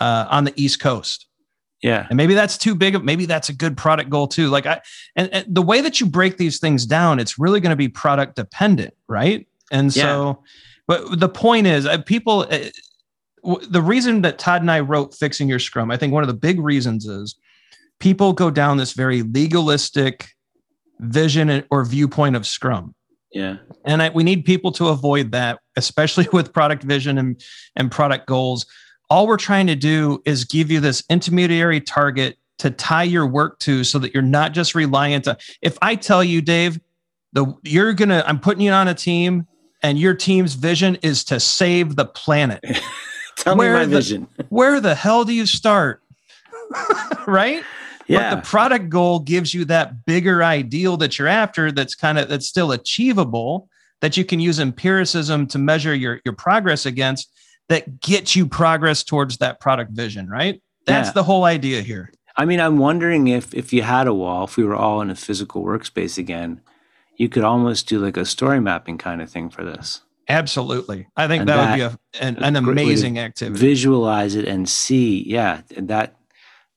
[0.00, 1.26] uh, on the East Coast
[1.82, 4.66] yeah, and maybe that's too big of maybe that's a good product goal too like
[4.66, 4.80] i
[5.16, 7.88] and, and the way that you break these things down it's really going to be
[7.88, 10.42] product dependent right and so
[10.86, 12.58] but the point is uh, people uh,
[13.68, 16.34] the reason that todd and i wrote fixing your scrum i think one of the
[16.34, 17.36] big reasons is
[17.98, 20.28] people go down this very legalistic
[21.00, 22.94] vision or viewpoint of scrum
[23.32, 27.42] yeah, and I, we need people to avoid that, especially with product vision and,
[27.76, 28.66] and product goals.
[29.08, 33.58] All we're trying to do is give you this intermediary target to tie your work
[33.60, 35.36] to so that you're not just reliant on.
[35.62, 36.78] If I tell you, Dave,
[37.32, 39.46] the you're gonna, I'm putting you on a team
[39.82, 42.62] and your team's vision is to save the planet.
[43.40, 44.28] tell Where me my the- vision.
[44.48, 46.02] Where the hell do you start?
[47.26, 47.62] right?
[48.06, 52.18] Yeah, But the product goal gives you that bigger ideal that you're after that's kind
[52.18, 53.68] of that's still achievable
[54.00, 57.30] that you can use empiricism to measure your your progress against
[57.68, 60.60] that gets you progress towards that product vision, right?
[60.86, 61.12] That's Yeah.
[61.12, 62.10] the whole idea here.
[62.36, 65.10] I mean, I'm wondering if if you had a wall, if we were all in
[65.10, 66.60] a physical workspace again,
[67.16, 70.00] you could almost do like a story mapping kind of thing for this.
[70.30, 71.06] Absolutely.
[71.16, 73.60] I think And that, would be a, an, an a great way to amazing activity.
[73.60, 76.16] Visualize it and see, yeah, that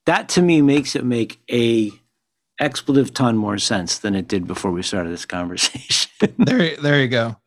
[0.06, 1.92] that to me makes it make a
[2.60, 6.10] expletive ton more sense than it did before we started this conversation.
[6.38, 7.38] there, there you go.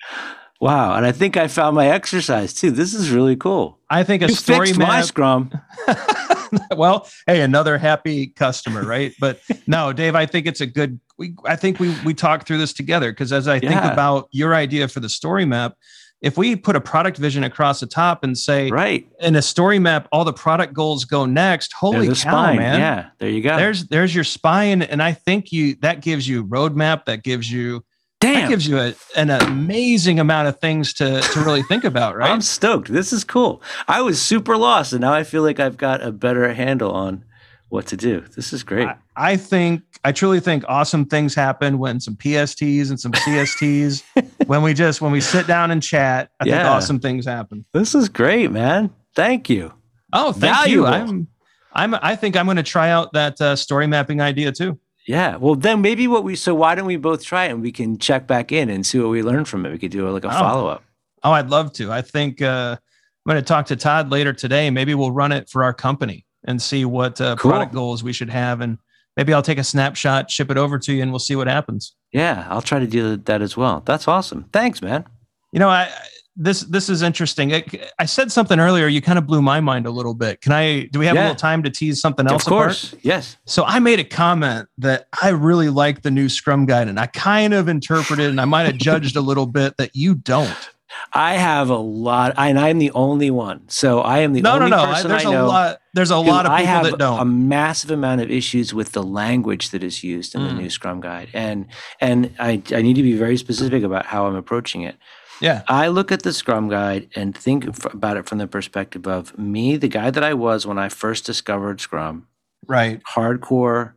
[0.61, 2.71] Wow, and I think I found my exercise too.
[2.71, 3.79] This is really cool.
[3.91, 5.05] I think a You story fixed my map.
[5.05, 5.51] scrum.
[6.77, 9.13] well, hey, another happy customer, right?
[9.21, 11.01] But no, Dave, I think it's a good.
[11.19, 14.55] We, I think we we talked through this together because as I think about your
[14.55, 15.75] idea for the story map,
[16.21, 19.07] if we put a product vision across the top and say Right.
[19.21, 21.73] in a story map, all the product goals go next.
[21.73, 22.57] Holy There's cow, spine.
[22.57, 22.81] man!
[22.81, 23.57] Yeah, there you go.
[23.57, 27.07] There's there's your spine, and I think you that gives you roadmap.
[27.07, 27.85] That gives you
[28.21, 32.31] that gives you a, an amazing amount of things to to really think about, right?
[32.31, 32.93] I'm stoked.
[32.93, 33.63] This is cool.
[33.89, 37.25] I was super lost, and now I feel like I've got a better handle on
[37.69, 38.21] what to do.
[38.37, 38.87] This is great.
[38.89, 44.03] I, I think I truly think awesome things happen when some PSTs and some CSTs
[44.47, 46.31] when we just when we sit down and chat.
[46.41, 46.71] I think Yeah.
[46.71, 47.65] awesome things happen.
[47.73, 48.91] this is great, man.
[49.15, 49.73] Thank you.
[50.13, 50.89] Oh, thank Valuable.
[50.89, 50.95] you.
[50.95, 51.29] I'm
[51.73, 54.79] I'm I think I'm going to try out that uh, story mapping idea too.
[55.07, 55.37] Yeah.
[55.37, 57.99] Well, then maybe what we so why don't we both try it and we can
[57.99, 59.71] check back in and see what we learned from it.
[59.71, 60.39] We could do like a Oh.
[60.39, 60.83] follow up.
[61.23, 61.93] Oh, I'd love to.
[61.93, 64.71] I think uh, I'm going to talk to Todd later today.
[64.71, 67.51] Maybe we'll run it for our company and see what uh, Cool.
[67.53, 68.79] product goals we should have, and
[69.17, 71.95] maybe I'll take a snapshot, ship it over to you, and we'll see what happens.
[72.13, 73.83] Yeah, I'll try to do that as well.
[73.85, 74.45] That's awesome.
[74.53, 75.05] Thanks, man.
[75.53, 75.89] You know, I
[76.37, 77.55] this this is interesting.
[77.55, 77.65] I,
[77.99, 78.87] I said something earlier.
[78.89, 80.41] You kind of blew my mind a little bit.
[80.43, 80.85] Can I?
[80.93, 82.43] Do we have a little time to tease something else?
[82.45, 82.89] of course.
[82.93, 83.05] Apart?
[83.05, 83.37] Yes.
[83.47, 87.07] So I made a comment that I really like the new Scrum Guide, and I
[87.07, 90.71] kind of interpreted, and I might have judged a little bit that you don't.
[91.13, 93.69] I have a lot, and I'm the only one.
[93.69, 94.83] So I am the No, no, only no.
[94.83, 95.47] I, person there's I a know.
[95.47, 95.79] lot.
[95.95, 97.21] There's a lot of I people have that don't.
[97.21, 100.59] a massive amount of issues with the language that is used in the Mm.
[100.59, 101.67] new Scrum Guide, and
[102.01, 104.97] and I I need to be very specific about how I'm approaching it.
[105.41, 105.63] Yeah.
[105.69, 109.37] I look at the Scrum Guide and think f- about it from the perspective of
[109.39, 112.27] me, the guy that I was when I first discovered Scrum,
[112.67, 113.01] Right.
[113.15, 113.93] hardcore.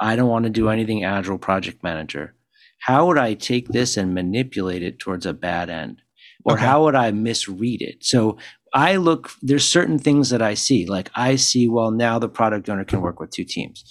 [0.00, 2.34] I don't want to do anything agile project manager.
[2.80, 6.02] How would I take this and manipulate it towards a bad end?
[6.44, 6.64] Or Okay.
[6.64, 8.04] how would I misread it?
[8.04, 8.36] So
[8.74, 10.84] I look, there's certain things that I see.
[10.84, 13.84] Like I see, well, now the product owner can work with two teams.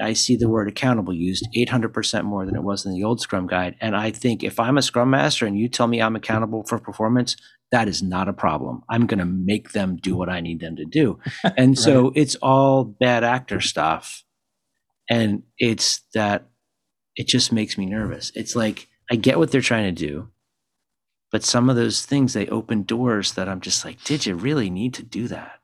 [0.00, 3.46] I see the word accountable used 800% more than it was in the old Scrum
[3.46, 3.76] Guide.
[3.80, 6.78] And I think if I'm a Scrum Master and you tell me I'm accountable for
[6.78, 7.36] performance,
[7.72, 8.82] that is not a problem.
[8.88, 11.18] I'm going to make them do what I need them to do.
[11.56, 14.24] And so it's all bad actor stuff.
[15.08, 16.48] And it's that
[17.16, 18.30] it just makes me nervous.
[18.34, 20.28] It's like I get what they're trying to do.
[21.32, 24.70] but some of those things they open doors that I'm just like, did you really
[24.70, 25.60] need to do that?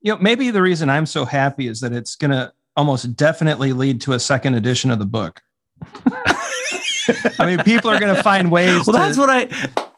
[0.00, 3.72] You know, maybe the reason I'm so happy is that it's going to almost definitely
[3.72, 5.40] lead to a second edition of the book.
[7.38, 8.86] I mean, people are going to find ways.
[8.86, 9.44] Well, to, that's what I.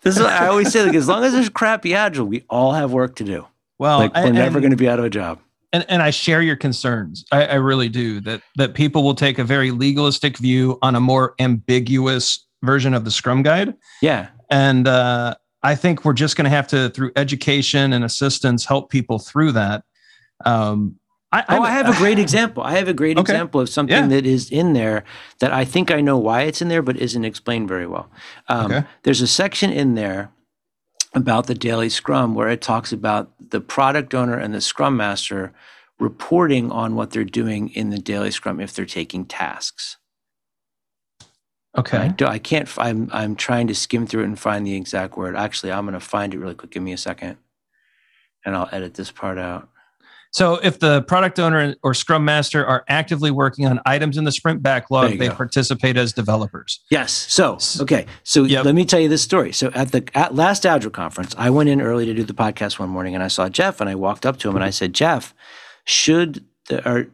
[0.02, 0.84] This is what I always say.
[0.84, 3.46] Like, as long as there's crappy agile, we all have work to do.
[3.78, 5.38] well, Like, we're and- never going to be out of a job.
[5.72, 7.24] and, and I share your concerns.
[7.32, 8.20] I, I really do.
[8.20, 13.04] That that people will take a very legalistic view on a more ambiguous version of
[13.04, 17.10] the Scrum Guide, Yeah, and uh, I think we're just going to have to, through
[17.16, 19.82] education and assistance, help people through that.
[20.44, 20.96] Um,
[21.32, 22.62] I, Oh, I'm- have a great example.
[22.62, 23.32] I have a great Okay.
[23.32, 24.06] example of something Yeah.
[24.08, 25.04] that is in there
[25.38, 28.10] that I think I know why it's in there, but isn't explained very well.
[28.48, 28.84] Um, Okay.
[29.02, 30.30] There's a section in there
[31.14, 35.52] about the daily scrum where it talks about the product owner and the scrum master
[35.98, 39.96] reporting on what they're doing in the daily scrum if they're taking tasks.
[41.76, 41.96] Okay.
[41.98, 42.68] I, do, I can't.
[42.76, 45.34] I'm I'm trying to skim through it and find the exact word.
[45.36, 46.70] Actually, I'm going to find it really quick.
[46.70, 47.38] Give me a second,
[48.44, 49.68] and I'll edit this part out.
[50.32, 54.32] So if the product owner or Scrum Master are actively working on items in the
[54.32, 55.34] sprint backlog, they go.
[55.34, 56.80] participate as developers.
[56.90, 57.12] Yes.
[57.12, 58.06] So okay.
[58.24, 58.64] So Yep.
[58.64, 59.52] let me tell you this story.
[59.52, 62.78] So at the at last Agile conference, I went in early to do the podcast
[62.78, 64.94] one morning, and I saw Jeff, and I walked up to him and I said,
[64.94, 65.34] Jeff,
[65.84, 67.08] should the or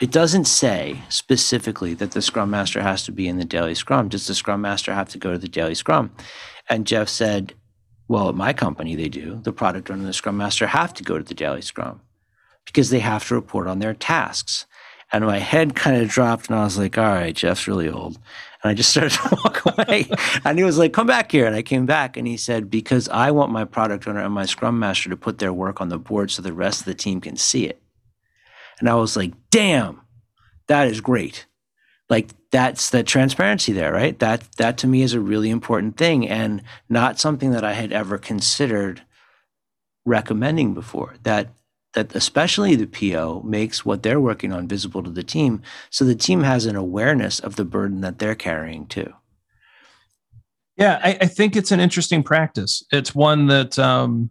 [0.00, 4.08] it doesn't say specifically that the Scrum Master has to be in the daily Scrum.
[4.08, 6.10] Does the Scrum Master have to go to the daily Scrum?
[6.68, 7.54] And Jeff said,
[8.08, 9.38] Well, at my company, they do.
[9.44, 12.00] The product owner and the Scrum Master have to go to the daily Scrum
[12.68, 14.66] because they have to report on their tasks.
[15.10, 18.18] And my head kind of dropped, and I was like, all right, Jeff's really old.
[18.62, 20.08] And I just started to walk away.
[20.44, 21.46] and he was like, come back here.
[21.46, 24.44] And I came back, and he said, because I want my product owner and my
[24.44, 27.20] scrum master to put their work on the board so the rest of the team
[27.20, 27.80] can see it.
[28.80, 30.02] And I was like, damn,
[30.66, 31.46] that is great.
[32.08, 34.18] Like that's the transparency there, right?
[34.18, 37.92] That that to me is a really important thing and not something that I had
[37.92, 39.02] ever considered
[40.06, 41.16] recommending before.
[41.24, 41.50] That
[41.94, 46.14] that especially the PO makes what they're working on visible to the team so the
[46.14, 49.12] team has an awareness of the burden that they're carrying too.
[50.76, 52.84] Yeah, I, I think it's an interesting practice.
[52.92, 54.30] It's one that um,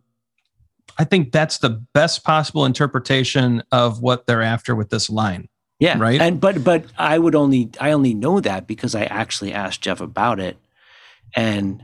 [0.97, 5.49] I think that's the best possible interpretation of what they're after with this line.
[5.79, 5.97] Yeah.
[5.99, 6.19] Right.
[6.19, 10.01] And but but I would only I only know that because I actually asked Jeff
[10.01, 10.57] about it.
[11.35, 11.83] And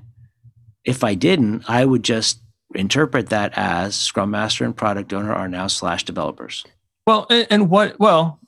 [0.83, 2.39] if I didn't, I would just
[2.75, 6.63] interpret that as Scrum Master and product owner are now slash developers.
[7.07, 7.99] Well, and, and what?
[7.99, 8.39] Well,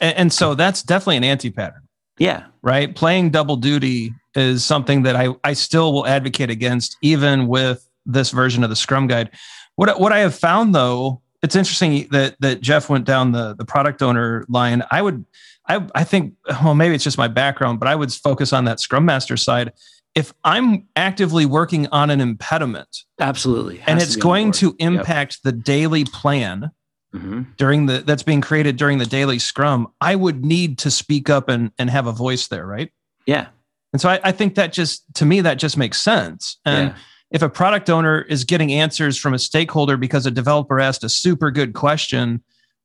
[0.00, 1.82] and, and so that's definitely an anti-pattern,
[2.18, 2.44] Yeah.
[2.62, 2.94] right?
[2.94, 8.30] Playing double duty is something that I I still will advocate against, even with this
[8.30, 9.30] version of the Scrum Guide.
[9.76, 13.64] What what I have found though, it's interesting that that Jeff went down the the
[13.64, 14.82] product owner line.
[14.90, 15.24] I would,
[15.68, 18.80] I I think, well, maybe it's just my background, but I would focus on that
[18.80, 19.72] Scrum Master side.
[20.14, 22.88] If I'm actively working on an impediment
[23.20, 23.80] Absolutely.
[23.86, 26.70] and it's going to impact the daily plan,
[27.14, 27.46] Mhm.
[27.56, 31.48] during the that's being created during the daily scrum i would need to speak up
[31.48, 32.92] and and have a voice there right
[33.24, 33.46] Yeah.
[33.94, 36.96] and so i, I think that just to me that just makes sense and yeah.
[37.30, 41.08] if a product owner is getting answers from a stakeholder because a developer asked a
[41.08, 42.42] super good question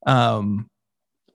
[0.07, 0.69] um,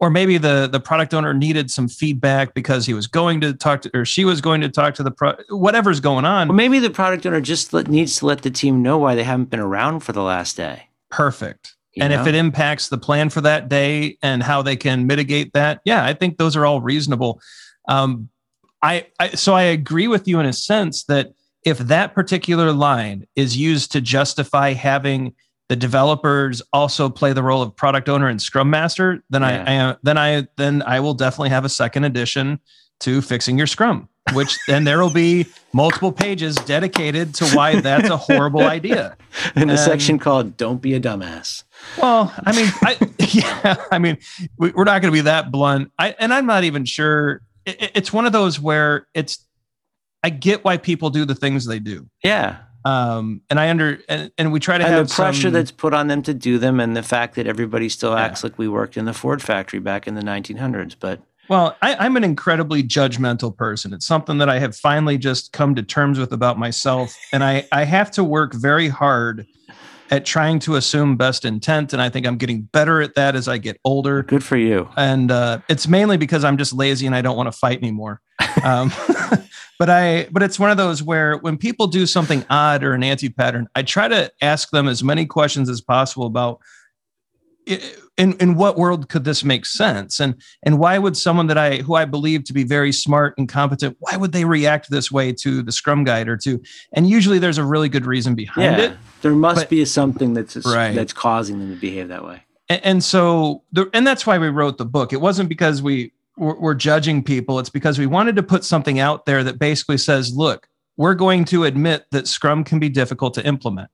[0.00, 3.82] or maybe the the product owner needed some feedback because he was going to talk
[3.82, 6.78] to or she was going to talk to the pro whatever's going on Well, maybe
[6.78, 9.61] the product owner just let, needs to let the team know why they haven't been
[9.61, 10.88] around for the last day.
[11.11, 12.20] perfect you and know?
[12.20, 16.04] if it impacts the plan for that day and how they can mitigate that yeah
[16.04, 17.40] i think those are all reasonable
[17.88, 18.28] um,
[18.82, 21.32] I, I so i agree with you in a sense that
[21.64, 25.34] if that particular line is used to justify having
[25.68, 29.76] the developers also play the role of product owner and scrum master then I, I
[29.90, 32.61] uh, then i then i will definitely have a second edition
[33.00, 38.09] to fixing your scrum which then there will be multiple pages dedicated to why that's
[38.09, 39.16] a horrible idea
[39.57, 41.64] in a and- section called "Don't be a dumbass."
[41.96, 44.18] well, I mean, I, yeah, I mean,
[44.59, 45.92] we, we're not going to be that blunt.
[45.98, 47.40] I, and I'm not even sure.
[47.64, 49.46] It- it's one of those where it's.
[50.22, 54.31] I get why people do the things they do, Yeah, um, and I under and,
[54.38, 56.59] and we try to and have the pressure some- that's put on them to do
[56.59, 58.23] them, and the fact that everybody still Yeah.
[58.25, 60.95] acts like we worked in the Ford factory back in the 1900s.
[60.99, 63.93] But Well, I, I'm an incredibly judgmental person.
[63.93, 67.67] It's something that I have finally just come to terms with about myself, and I
[67.73, 69.47] I have to work very hard
[70.11, 73.47] at trying to assume best intent, and I think I'm getting better at that as
[73.49, 74.23] I get older.
[74.23, 74.88] good for you.
[74.97, 78.21] and uh, it's mainly because I'm just lazy and I don't want to fight anymore.
[78.64, 78.90] Um,
[79.79, 83.03] but I, but it's one of those where when people do something odd or an
[83.03, 86.61] anti-pattern, I try to ask them as many questions as possible about
[87.68, 87.81] i-
[88.18, 90.20] in in what world could this make sense?
[90.20, 93.48] And and why would someone that i who i believe to be very smart and
[93.48, 96.61] competent why would they react this way to the scrum guide or to
[96.92, 98.96] and usually there's a really good reason behind yeah, it.
[99.22, 100.94] there must But- be something that's Right.
[100.94, 102.42] that's causing them to behave that way.
[102.68, 105.12] and, and so the, and that's why we wrote the book.
[105.12, 107.59] It wasn't because we were, were judging people.
[107.61, 111.44] It's because we wanted to put something out there that basically says look we're going
[111.44, 113.88] to admit that scrum can be difficult to implement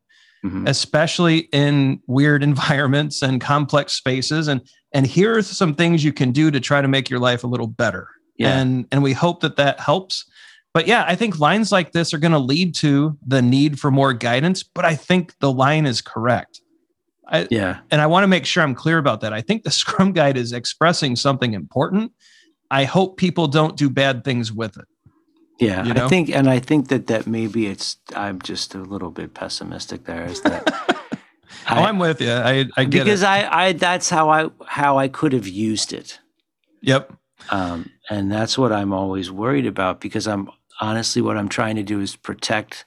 [0.45, 0.69] Mhm.
[0.69, 4.61] especially in weird environments and complex spaces and
[4.93, 7.47] and here are some things you can do to try to make your life a
[7.47, 8.59] little better Yeah.
[8.59, 10.25] and and we hope that that helps
[10.75, 13.91] but yeah i think lines like this are going to lead to the need for
[13.91, 16.61] more guidance but i think the line is correct
[17.27, 17.79] I, yeah.
[17.91, 19.33] and I want to make sure I'm clear about that.
[19.33, 22.13] I think the Scrum Guide is expressing something important.
[22.71, 24.85] I hope people don't do bad things with it.
[25.61, 26.07] Yeah, You know?
[26.07, 27.97] I think, and I think that that maybe it's.
[28.17, 30.05] I'm just a little bit pessimistic.
[30.05, 30.69] There is that.
[31.71, 32.33] oh, I'm with you.
[32.33, 33.27] I, I get because it.
[33.29, 36.19] I, I, that's how I, how I could have used it,
[36.83, 37.13] Yep.
[37.51, 40.01] um, and that's what I'm always worried about.
[40.01, 42.85] Because I'm honestly, what I'm trying to do is protect,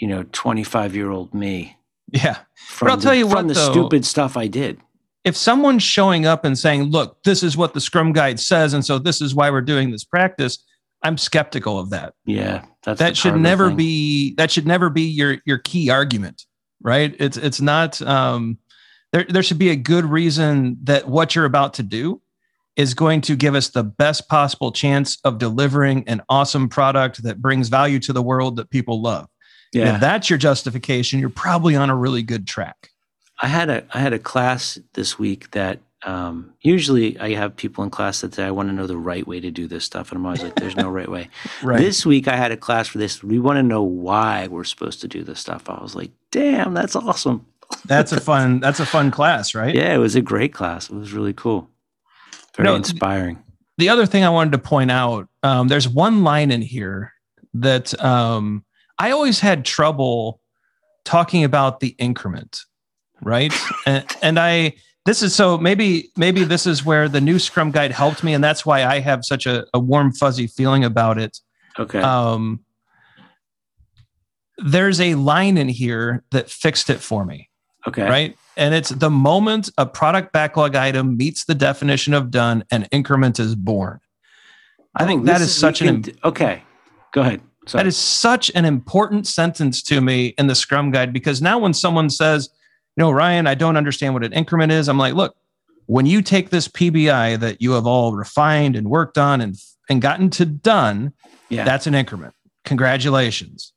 [0.00, 1.76] you know, 25 year old me
[2.12, 2.38] Yeah.
[2.68, 3.72] from, I'll the, tell you from what, the though.
[3.72, 4.80] stupid stuff I did.
[5.24, 8.84] If someone's showing up and saying, look, this is what the Scrum Guide says, and
[8.84, 10.64] so this is why we're doing this practice,
[11.06, 12.14] I'm skeptical of that.
[12.24, 13.76] Yeah, that's That should never thing.
[13.76, 16.44] be that should never be your your key argument,
[16.82, 17.14] right?
[17.18, 18.58] It's it's not um
[19.12, 22.20] there there should be a good reason that what you're about to do
[22.76, 27.40] is going to give us the best possible chance of delivering an awesome product that
[27.40, 29.26] brings value to the world that people love.
[29.74, 32.90] And Yeah, If that's your justification, you're probably on a really good track.
[33.40, 37.82] I had a I had a class this week that um, usually I have people
[37.82, 40.10] in class that say I want to know the right way to do this stuff,
[40.10, 41.28] and I'm always like, "There's no right way."
[41.62, 41.80] Right.
[41.80, 43.22] This week I had a class for this.
[43.22, 45.68] We want to know why we're supposed to do this stuff.
[45.68, 47.44] I was like, "Damn, that's awesome!"
[47.86, 49.74] that's a fun that's a fun class, right?
[49.74, 50.88] Yeah, it was a great class.
[50.88, 51.68] It was really cool,
[52.56, 53.42] very No, inspiring.
[53.78, 57.12] the other thing I wanted to point out, um, there's one line in here
[57.54, 58.64] that um,
[58.98, 60.40] I always had trouble
[61.04, 62.60] talking about the increment,
[63.22, 63.52] right?
[63.86, 64.74] and, and I
[65.06, 68.42] this is so maybe maybe this is where the new Scrum Guide helped me, and
[68.44, 71.38] that's why I have such a, a warm fuzzy feeling about it.
[71.78, 72.60] Okay, Um,
[74.58, 77.50] there's a line in here that fixed it for me
[77.86, 78.36] okay, right?
[78.56, 83.38] And it's the moment a product backlog item meets the definition of done, an increment
[83.38, 84.00] is born.
[84.94, 86.62] I Oh, think that is such an can okay.
[87.12, 87.42] Go ahead.
[87.66, 87.82] Sorry.
[87.82, 91.74] that is such an important sentence to me in the Scrum Guide because now when
[91.74, 92.48] someone says,
[93.02, 95.36] know, Ryan, I don't understand what an increment is, I'm like, look,
[95.86, 99.56] when you take this PBI that you have all refined and worked on and
[99.88, 101.12] and gotten to done,
[101.48, 101.64] yeah.
[101.64, 102.34] that's an increment.
[102.64, 103.72] Congratulations.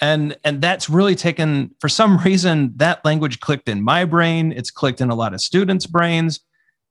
[0.00, 4.70] And and that's really taken for some reason that language clicked in my brain, it's
[4.70, 6.40] clicked in a lot of students' brains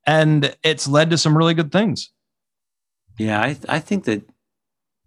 [0.05, 2.11] and it's led to some really good things.
[3.17, 4.29] Yeah, I I think that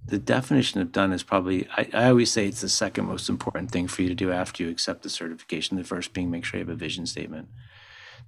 [0.04, 3.70] the definition of done is probably I, I always say it's the second most important
[3.70, 5.76] thing for you to do after you accept the certification.
[5.76, 7.48] The first being make sure you have a vision statement.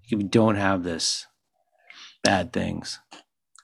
[0.04, 1.26] If you don't have this,
[2.22, 2.98] bad things.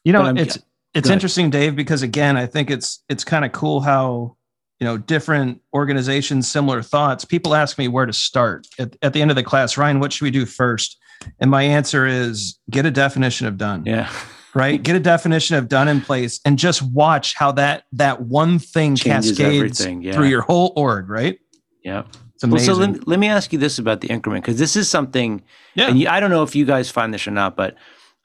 [0.04, 0.58] You know, it's
[0.94, 4.36] it's interesting Dave because again, I think it's it's kind of cool how
[4.80, 9.20] you know different organizations similar thoughts people ask me where to start at, at the
[9.20, 10.98] end of the class ryan what should we do first
[11.40, 14.08] and my answer is get a definition of done Yeah.
[14.54, 14.82] Right?
[14.82, 18.96] Get a definition of done in place and just watch how that that one thing
[18.96, 20.12] Changes cascades yeah.
[20.12, 21.38] through your whole org, right?
[21.82, 22.04] Yeah.
[22.34, 22.74] It's Well, amazing.
[22.74, 25.42] so let me, let me ask you this about the increment because this is something,
[25.74, 25.88] yeah.
[25.88, 27.74] and you, I don't know if you guys find this or not, but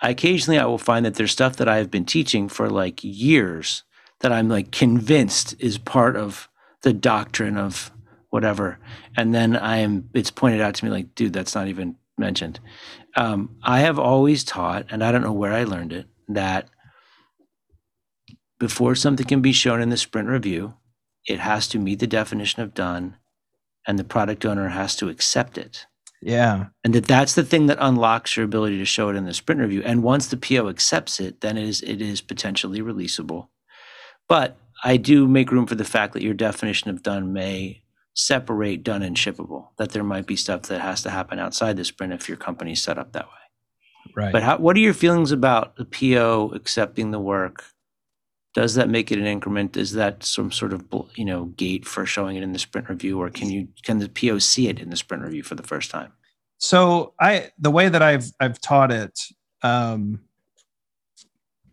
[0.01, 3.83] I, occasionally I will find that there's stuff that I've been teaching for like years
[4.19, 6.47] that I'm like convinced is part of
[6.81, 7.91] the doctrine of
[8.29, 8.77] whatever,
[9.17, 12.59] and then I am it's pointed out to me like, dude, that's not even mentioned.
[13.15, 16.69] Um, I have always taught, and I don't know where I learned it, that
[18.59, 20.75] before something can be shown in the sprint review,
[21.27, 23.17] it has to meet the definition of done,
[23.87, 25.85] and the product owner has to accept it.
[26.21, 26.67] Yeah.
[26.85, 29.59] and that that's the thing that unlocks your ability to show it in the sprint
[29.59, 29.83] review.
[29.83, 33.49] And once the po accepts it then it is it is potentially releasable.
[34.29, 37.83] But i do make room for the fact that your definition of done may
[38.15, 41.83] separate done and shippable that there might be stuff that has to happen outside the
[41.83, 43.42] sprint if your company's set up that way
[44.15, 44.31] Right.
[44.31, 47.65] but how, what are your feelings about the po accepting the work
[48.53, 50.85] does that make it an increment is that some sort of
[51.15, 54.09] you know gate for showing it in the sprint review or can you can the
[54.09, 56.11] po see it in the sprint review for the first time
[56.63, 59.19] so I the way that I've I've taught it
[59.63, 60.21] um,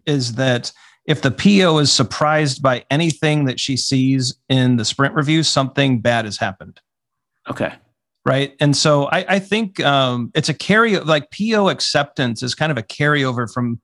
[0.04, 0.72] is that
[1.04, 6.00] if the PO is surprised by anything that she sees in the sprint review, something
[6.00, 6.80] bad has happened.
[7.48, 7.74] okay
[8.24, 8.54] right?
[8.60, 12.78] And so I, I think um, it's a carry like PO acceptance is kind of
[12.78, 13.80] a carryover from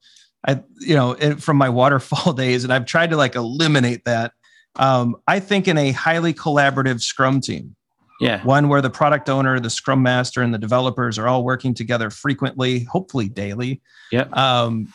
[0.47, 4.33] I you know it, from my waterfall days, and I've tried to like eliminate that.
[4.77, 7.75] Um, I think in a highly collaborative Scrum team,
[8.21, 8.45] Yeah.
[8.45, 12.11] one where the product owner, the Scrum master, and the developers are all working together
[12.11, 13.81] frequently, hopefully daily.
[14.13, 14.27] Yeah.
[14.35, 14.93] Um,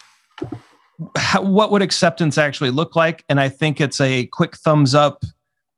[1.17, 3.23] how, what would acceptance actually look like?
[3.27, 5.23] And I think it's a quick thumbs up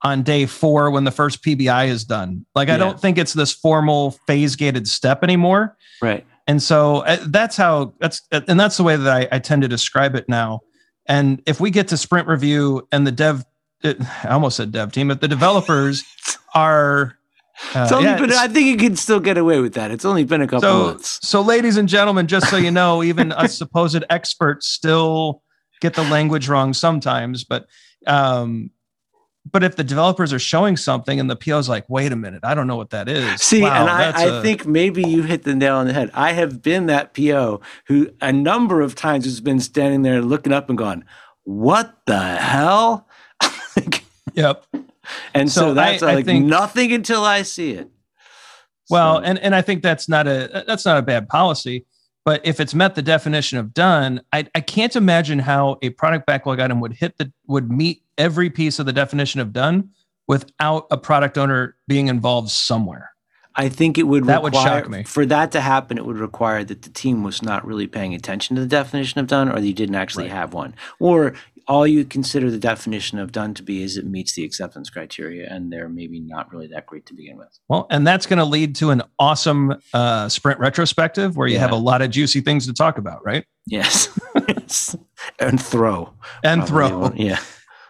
[0.04, 2.45] on day four when the first PBI is done.
[2.56, 5.78] Like, I don't think it's this formal phase gated step anymore.
[6.01, 6.26] Right.
[6.47, 9.68] And so uh, that's how that's and that's the way that I, I tend to
[9.68, 10.62] describe it now.
[11.06, 13.45] And if we get to sprint review and the dev,
[13.82, 16.04] it, I almost said dev team, but the developers
[16.56, 17.18] are.
[17.76, 19.91] Uh, only yeah, been, I think you can still get away with that.
[19.91, 21.20] It's only been a couple so, months.
[21.22, 25.43] so, ladies and gentlemen, just so you know, even us supposed experts still
[25.80, 27.43] get the language wrong sometimes.
[27.43, 27.68] But,
[28.08, 28.72] um,
[29.52, 32.41] but if the developers are showing something and the PO is like, "Wait a minute,
[32.44, 35.24] I don't know what that is." See, Wow, and I, I a- think maybe you
[35.24, 36.10] hit the nail on the head.
[36.14, 40.54] I have been that PO who a number of times has been standing there looking
[40.54, 41.04] up and going,
[41.44, 43.08] What the hell?
[44.34, 44.66] yep.
[45.34, 47.89] and so, So that's I- I like think- nothing until I see it.
[48.89, 51.86] Well, So- and and I think that's not a that's not a bad policy.
[52.26, 56.26] But if it's met the definition of done, I, I can't imagine how a product
[56.26, 59.89] backlog item would hit the would meet every piece of the definition of done
[60.28, 63.11] without a product owner being involved somewhere.
[63.55, 65.03] I think it would That would shock me.
[65.03, 68.55] For that to happen, it would require that the team was not really paying attention
[68.55, 70.34] to the definition of done, or you didn't actually Right.
[70.34, 71.34] have one, or
[71.68, 75.47] all you consider the definition of done to be is it meets the acceptance criteria,
[75.49, 77.57] and they're maybe not really that great to begin with.
[77.70, 81.72] Well, and that's going to lead to an awesome uh, sprint retrospective where you have
[81.72, 83.45] a lot of juicy things to talk about, right?
[83.66, 84.09] Yes,
[85.39, 87.11] and throw And throw.
[87.16, 87.39] Yeah,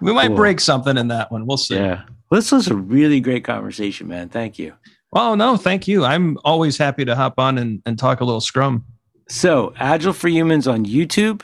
[0.01, 0.35] We might Cool.
[0.35, 1.45] break something in that one.
[1.47, 1.75] We'll see.
[1.75, 2.03] yeah.
[2.31, 4.29] This was a really great conversation, man.
[4.29, 4.73] Thank you.
[5.11, 6.03] Well, no, thank you.
[6.03, 8.85] I'm always happy to hop on and, and talk a little Scrum.
[9.29, 11.41] So, Agile for Humans on YouTube.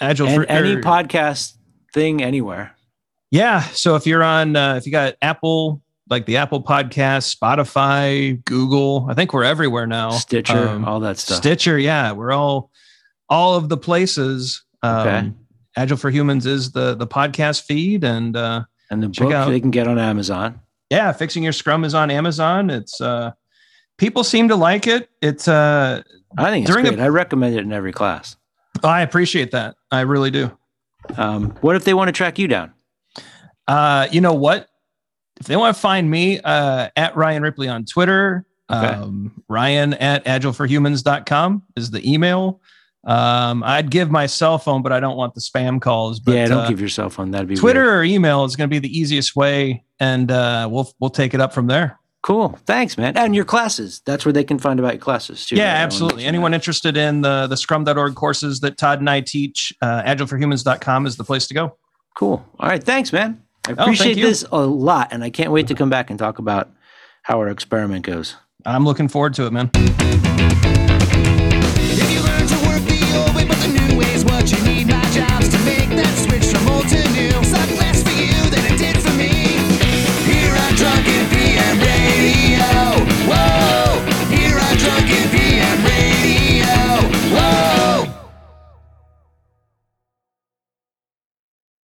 [0.00, 1.54] Agile and for any er, podcast
[1.92, 2.74] thing anywhere.
[3.30, 3.60] Yeah.
[3.60, 9.06] So if you're on, uh, if you got Apple, like the Apple Podcast, Spotify, Google,
[9.10, 10.10] I think we're everywhere now.
[10.10, 11.38] Stitcher, Um, all that stuff.
[11.38, 12.70] Stitcher, yeah, we're all
[13.28, 14.62] all of the places.
[14.82, 15.32] Um, Okay.
[15.76, 19.60] Agile for Humans is the the podcast feed, and uh, and the book out- they
[19.60, 20.60] can get on Amazon.
[20.90, 22.70] yeah, fixing your Scrum is on Amazon.
[22.70, 23.32] It's uh,
[23.98, 25.10] people seem to like it.
[25.20, 26.02] It's uh,
[26.38, 27.00] I think it's During a- great.
[27.04, 28.34] I recommend it in every class.
[28.84, 29.76] I appreciate that.
[29.90, 30.50] I really do.
[31.16, 32.72] Um, what if they want to track you down?
[33.66, 34.68] Uh, you know what?
[35.40, 38.86] If they want to find me, uh, at Ryan Ripley on Twitter, Okay.
[38.86, 42.60] um, Ryan at agileforhumans.com is the email.
[43.04, 46.20] Um, I'd give my cell phone, but I don't want the spam calls.
[46.20, 47.30] But yeah, don't uh, give your cell phone.
[47.30, 47.94] That'd be Twitter weird.
[48.00, 51.40] or email is going to be the easiest way, and uh, we'll we'll take it
[51.40, 51.98] up from there.
[52.22, 52.58] Cool.
[52.66, 53.16] Thanks, man.
[53.16, 54.02] And your classes.
[54.04, 55.56] That's where they can find about your classes too.
[55.56, 55.82] Yeah, right?
[55.82, 56.24] absolutely.
[56.24, 61.16] Anyone interested in the, the scrum.org courses that Todd and I teach, uh, agileforhumans.com is
[61.16, 61.76] the place to go.
[62.16, 62.44] Cool.
[62.58, 62.82] All right.
[62.82, 63.42] Thanks, man.
[63.66, 65.12] I oh, appreciate oh, this a lot.
[65.12, 66.70] And I can't wait to come back and talk about
[67.22, 68.36] how our experiment goes.
[68.66, 69.70] I'm looking forward to it, man.
[72.00, 74.60] If you learn to work the old way, but the new way is what you
[74.64, 74.88] need.
[74.88, 77.37] My job's to make that switch from old to new.